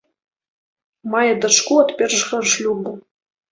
[1.17, 2.99] Мае дачку ад першага шлюбу.